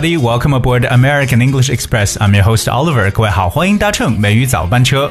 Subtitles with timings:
[0.00, 0.16] everybody.
[0.16, 2.16] Welcome aboard American English Express.
[2.20, 3.10] I'm your host Oliver.
[3.10, 5.10] 各位好，欢迎搭乘美语早班车。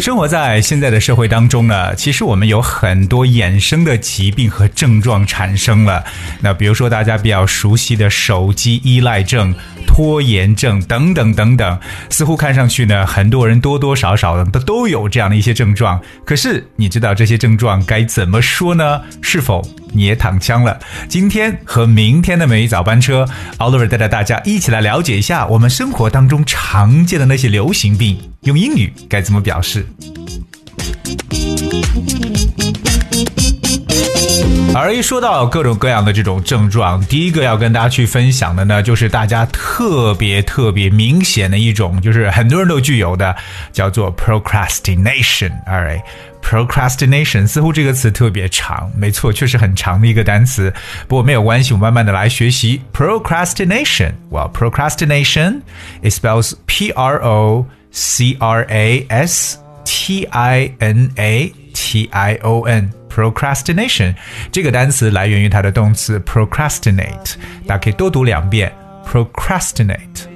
[0.00, 6.04] 生活在现在的社会当中呢，其实我们有很多衍生的疾病和症状产生了。
[6.40, 9.52] 那比如说大家比较熟悉的手机依赖症、
[9.84, 16.00] 拖延症等等等等，似乎看上去呢，很多人多多少少的都都有这样的一些症状。
[16.24, 19.00] 可是你知道这些症状该怎么说呢？
[19.20, 20.78] 是否你也躺枪了？
[21.08, 23.26] 今天和明天的美语早班车
[23.58, 29.86] ，Oliver 带着大家一起来了解一下我们生活当中常见的那些流行病，用英语该怎么表示？
[34.74, 43.34] 而一说到各种各样的这种症状，第一个要跟大家去分享的呢，就是大家特别特别明显的一种，就是很多人都具有的，
[43.72, 45.50] 叫做 procrastination。
[45.66, 46.02] Alright
[46.45, 50.73] Alright，procrastination 似乎这个词特别长，没错，确实很长的一个单词。
[51.07, 55.61] 不过没有关系，我慢慢的来学习 procrastination。Well, procrastination
[56.01, 62.35] it spells P R O C R A S T I N A T I
[62.41, 64.15] O N。procrastination
[64.53, 67.35] 这个单词来源于它的动词 procrastinate，
[67.67, 68.71] 大家可以多读两遍
[69.05, 70.27] procrastinate。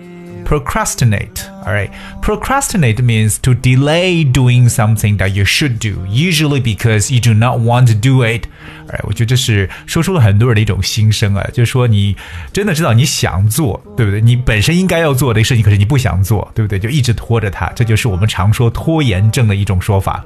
[0.49, 1.49] procrastinate.
[1.65, 1.89] All right.
[2.21, 7.59] Procrastinate means to delay doing something that you should do, usually because you do not
[7.59, 8.45] want to do it.
[8.87, 9.01] All right.
[9.03, 12.15] 我觉得这是说出了很多人的一种心声啊，就是说你
[12.53, 14.21] 真的知道你想做，对不对？
[14.21, 16.77] 你本身应该要做的事情，可是你不想做，对不对？
[16.77, 20.23] 就一直拖着它，这就是我们常说拖延症的一种说法。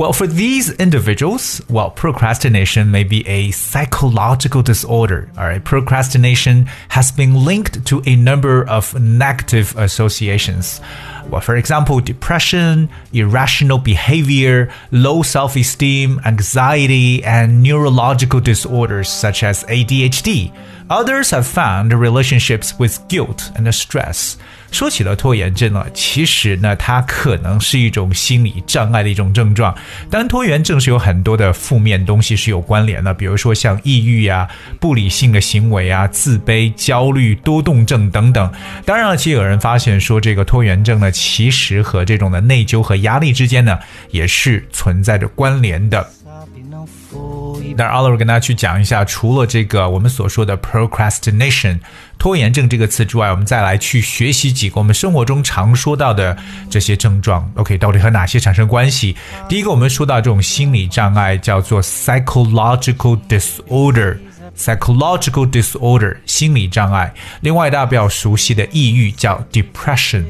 [0.00, 5.30] Well, for these individuals, well, procrastination may be a psychological disorder.
[5.36, 10.80] All right, procrastination has been linked to a number of negative associations.
[11.29, 19.63] Well, for example, depression, irrational behavior, low self esteem, anxiety, and neurological disorders such as
[19.65, 20.51] ADHD.
[20.87, 24.35] Others have found relationships with guilt and stress.
[24.71, 29.73] 说起了拖延症呢，其实呢，它可能是一种心理障碍的一种症状。
[30.11, 34.47] 当然，拖延症是有很多的负面东西是有关联的，比如说像抑郁啊、
[34.79, 38.51] 不理性的行为啊、自卑、焦虑、多动症等等。
[38.85, 43.78] 当然了，其实有人发现说，这个拖延症呢， 其实和这种的内疚和压力之间呢，
[44.10, 46.08] 也是存在着关联的。
[47.76, 51.78] 那 Oliver 跟大家去讲一下，除了这个我们所说的 procrastination
[52.18, 56.34] 拖延症这个词之外，我们再来去学习几个我们生活中常说到的
[56.70, 57.52] 这些症状。
[57.56, 59.14] OK，到底和哪些产生关系？
[59.46, 67.12] 第一个，我们说到这种心理障碍叫做 psychological disorder，psychological disorder 心理障碍。
[67.42, 70.24] 另外，大家比较熟悉的抑郁叫 depression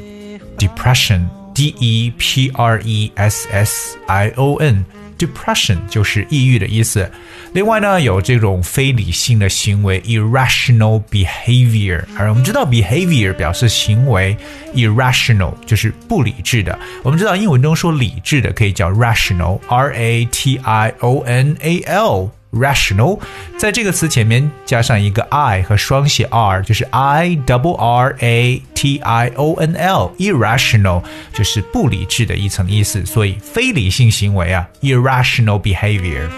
[0.60, 4.84] depression，depression，D E P R E S S I O N。
[5.19, 7.10] Depression 就是抑郁的意思。
[7.53, 12.03] 另外呢，有这种非理性的行为，irrational behavior。
[12.16, 14.34] 而我们知道，behavior 表示行为
[14.75, 16.78] ，irrational 就是不理智的。
[17.03, 22.31] 我们知道英文中说理智的可以叫 rational，r a t i o n a l。
[22.53, 23.19] rational，
[23.56, 31.03] 在这个词前面加上一个 i 和双写 r，就是 i double r a t i o n l，irrational
[31.33, 36.28] 就是不理智的一层意思，所以非理性行为啊，irrational behavior。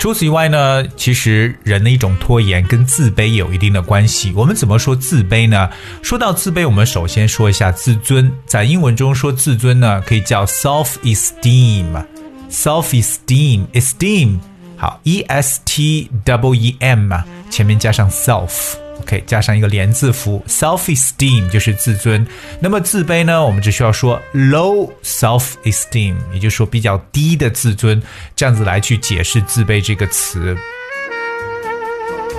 [0.00, 4.34] 除此以外呢，其实人的一种拖延跟自卑有一定的关系。
[4.36, 5.70] 我们怎么说自卑呢？
[6.02, 8.30] 说到自卑，我们首先说一下自尊。
[8.44, 12.04] 在英文中说自尊呢，可以叫 self-esteem。
[12.50, 14.38] self-esteem，esteem，
[14.76, 17.12] 好，e s t w e m
[17.50, 22.26] 前面加上 self，OK，加上一个连字符，self-esteem 就是自尊。
[22.60, 28.02] 那么自卑呢，我们只需要说 low self-esteem，也就是说比较低的自尊，
[28.34, 30.56] 这样子来去解释自卑这个词。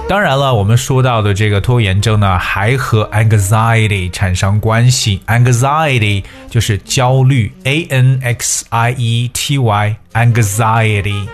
[0.08, 5.20] 当然了，我们说到的这个拖延症呢，还和 anxiety 产生关系。
[5.26, 6.24] anxiety
[6.55, 11.27] 就是焦虑，a n x i e t y，anxiety。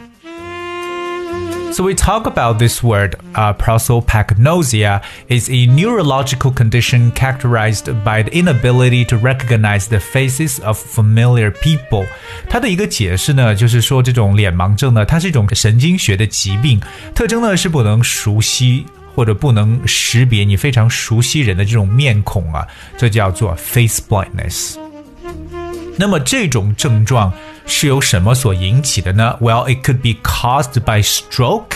[1.72, 8.32] So we talk about this word, uh, prosopagnosia is a neurological condition characterized by the
[8.32, 12.06] inability to recognize the faces of familiar people.
[12.50, 16.82] 它的一个解释呢，就是说这种脸盲症呢，它是一种神经学的疾病，
[17.14, 18.86] 特征呢是不能熟悉。
[19.16, 24.76] 或者不能识别你非常熟悉人的这种面孔啊，这叫做 face blindness。
[25.98, 27.34] 那么这种症状
[27.66, 29.38] 是由什么所引起的呢？
[29.42, 31.76] Well, it could be caused by stroke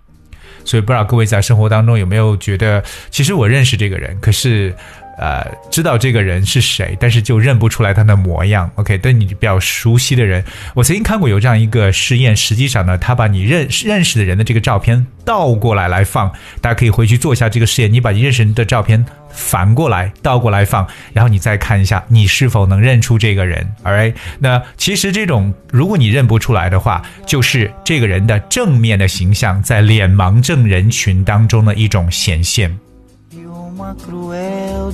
[0.65, 4.73] 所以不知道各位在生活当中有没有觉得，其实我认识这个人，可是。
[5.21, 8.67] 呃，知道这个人是谁，但是就认不出来他的模样。
[8.73, 12.35] OK，对你比较熟悉的人，我曾经看过有这样一个实验。
[12.35, 16.27] 实际上呢，他把你认认识的人的这个照片倒过来来放，
[16.59, 17.93] 大家可以回去做一下这个实验。
[17.93, 23.71] 你把你认识人的照片反过来倒过来放，然后你再看一下你是否能认出这个人。
[23.83, 32.75] Alright，那其实这种如果你认不出来的话，就是这个人的正面的形象在脸盲症人群当中的一种显现。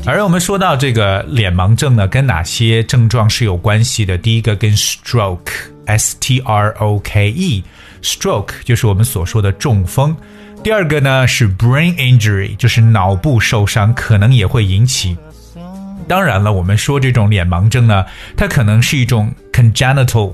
[0.05, 4.17] 而我们说到这个脸盲症呢，跟哪些症状是有关系的？
[4.17, 10.15] 第一个跟 stroke，s t r o k e，stroke 就是我们所说的中风。
[10.63, 15.17] 第二个呢是 brain injury，就是脑部受伤，可能也会引起。
[16.07, 18.05] 当然了，我们说这种脸盲症呢，
[18.35, 20.33] 它可能是一种 congenital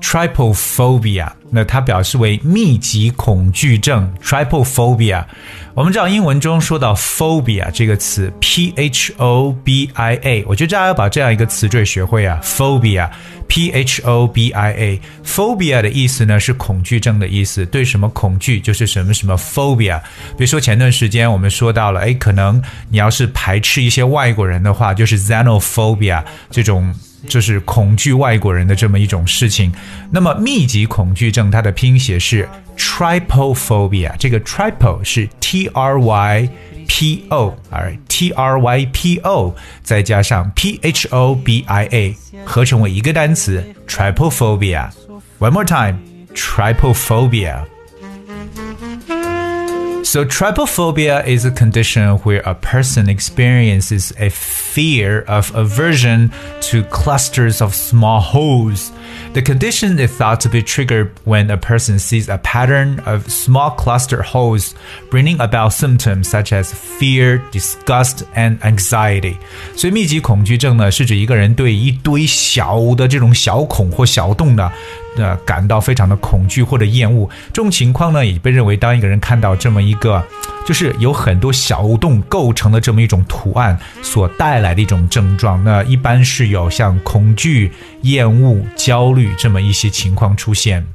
[0.00, 4.12] trypophobia，那它表示为密集恐惧症。
[4.22, 5.24] trypophobia，
[5.74, 20.00] 我们知道英文中说到 phobia 这个词，p h o b i a，我觉得大家要把这样一个词缀学会啊，phobia，p h o b i a，phobia 的意思呢是恐惧症的意思，对什么恐惧就是什么什么 phobia。
[20.36, 26.94] 比如说前段时间我们说到了，哎，可能你要是排斥一些外国人的话，就是 xenophobia 这种。
[27.26, 29.72] 就是恐惧外国人的这么一种事情。
[30.10, 36.48] 那么密集恐惧症它的拼写是 trypophobia，这个 trypo 是 t r y
[36.86, 43.64] p o，而 t r y p o 再加上 p h o b i a 合成为一个单词
[43.88, 44.90] trypophobia。
[45.38, 45.98] One more time,
[46.34, 47.64] trypophobia.
[50.14, 57.60] So, trypophobia is a condition where a person experiences a fear of aversion to clusters
[57.60, 58.92] of small holes.
[59.33, 63.75] The condition is thought to be triggered when a person sees a pattern of small
[63.75, 64.71] cluster holes,
[65.11, 69.35] bringing about symptoms such as fear, disgust, and anxiety.
[69.75, 74.71] 所以密集恐惧症呢，是指一个人对一堆小的这种小孔或小洞呢，
[75.17, 77.29] 呃，感到非常的恐惧或者厌恶。
[77.53, 80.25] 这种情况呢，也被认为当一个人看到这么一个，
[80.65, 85.63] 就是有很多小洞构成的这么一种图案所带来的一种症状。
[85.63, 87.71] 那一般是有像恐惧、
[88.03, 90.85] 厌恶、焦虑这么一些情况出现。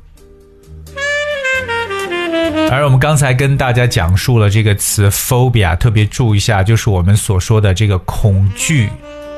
[2.70, 8.88] 而我们刚才跟大家讲述了这个词 phobia，特别注意一下，就是我们所说的这个恐惧。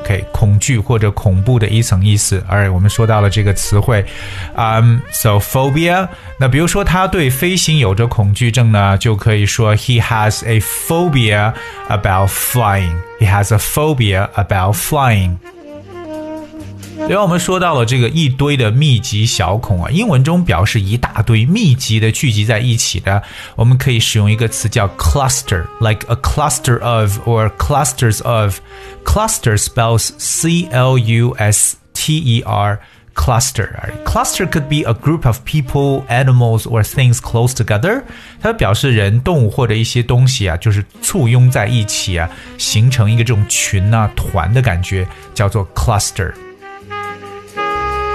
[0.02, 2.42] OK，恐惧或者恐怖的一层意思。
[2.48, 4.04] 而我们说到了这个词汇，
[4.54, 6.06] 嗯、um,，so phobia。
[6.38, 11.52] 那比如说他对飞行有着恐惧症呢，就可以说 he has a phobia
[11.88, 12.94] about flying.
[13.18, 15.38] He has a phobia about flying.
[17.08, 23.22] 另外，我们说到了这个一堆的密集小孔啊，英文中表示一大堆密集的聚集在一起的，
[23.54, 32.80] 我们可以使用一个词叫 cluster，like a cluster of or clusters of。Cluster spells C L U S T E R.
[33.14, 33.70] Cluster.
[34.04, 38.02] Cluster could be a group of people, animals, or things close together.
[38.42, 46.30] 它表示人、动物或者一些东西啊，就是簇拥在一起啊，形成一个这种群啊、团的感觉，叫做 cluster。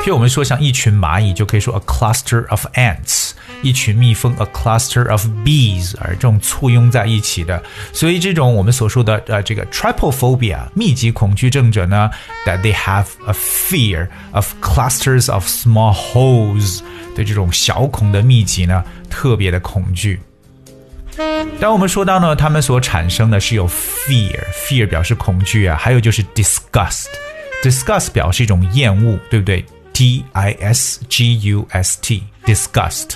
[0.07, 3.33] 譬如我们说像一群蚂蚁，就可以说 a cluster of ants。
[3.61, 7.61] 一群蜜蜂，a cluster of bees，而这种簇拥在一起的。
[7.93, 12.09] 所以这种我们所说的呃这个 trypophobia 密集恐惧症者呢
[12.47, 16.83] ，that they have a fear of clusters of small holes，
[17.17, 20.21] 对这种小孔的密集呢特别的恐惧。
[21.59, 29.65] 当我们说到呢，他们所产生的是有 fear，fear 表示恐惧啊，还有就是 disgust，disgust 表示一种厌恶，对不对
[29.97, 33.13] ？D I S G U S T，disgust。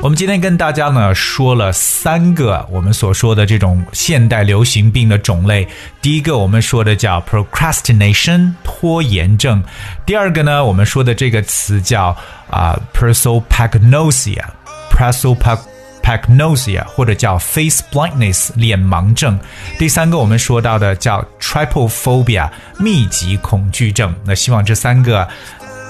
[0.00, 5.66] 我们今天跟大家呢说了三个我们所说的这种现代流行病的种类。
[6.00, 9.60] 第一个我们说的叫 procrastination 拖延症，
[10.06, 12.16] 第二个呢我们说的这个词叫
[12.48, 15.58] 啊 prosopagnosia，prosopag
[16.06, 19.36] Pagnosia 或者叫 face blindness 脸盲症，
[19.76, 22.48] 第三个我们说到的叫 trypophobia
[22.78, 24.14] 密集恐惧症。
[24.24, 25.26] 那希望这三个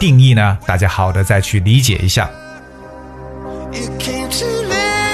[0.00, 2.30] 定义呢，大家好的再去理解一下。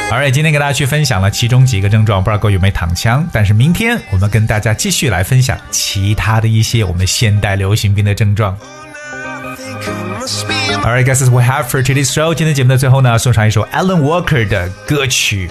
[0.09, 3.27] 好嘞，今天给大家去分享了其中几个症状，不知道各位有没有躺枪？
[3.33, 8.57] 但是明天我们跟大家继续来分享其他的一些我们现代流行病的症状。
[10.84, 12.34] Alright, guys, that's what we have for today's show.
[12.34, 15.50] 今天节目的最后呢，送上一首 Alan Walker 的歌曲《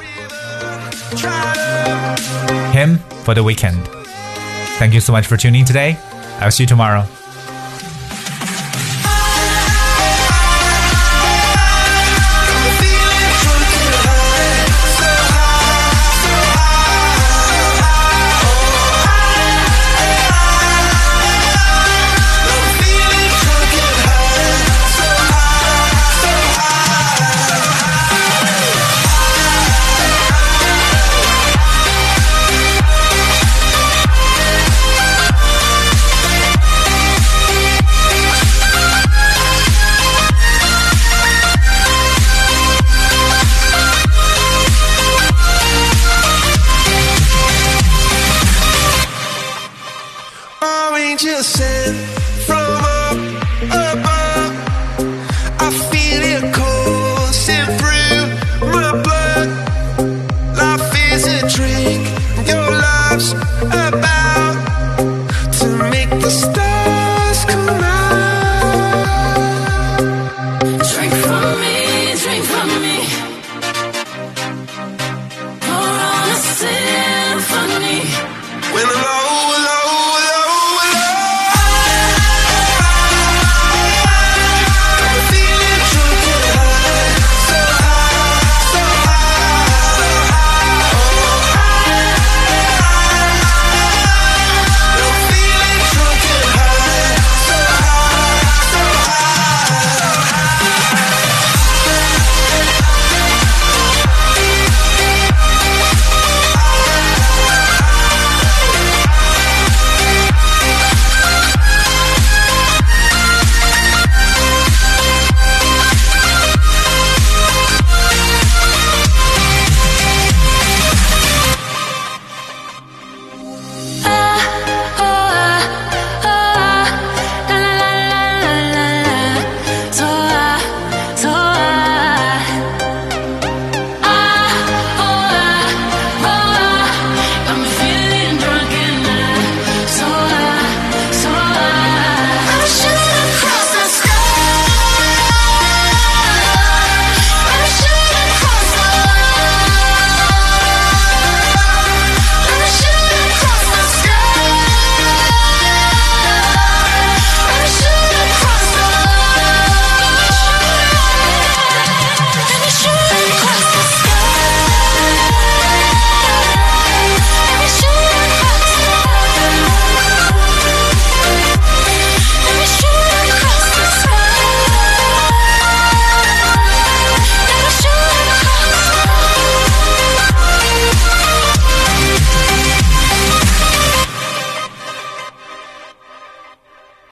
[2.72, 5.96] Him for the Weekend》。Thank you so much for tuning in today.
[6.40, 7.04] I'll see you tomorrow.